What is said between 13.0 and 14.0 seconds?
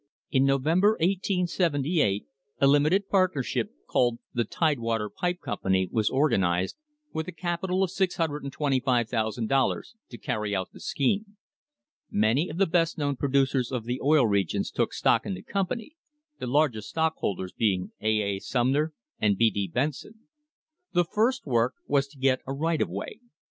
producers of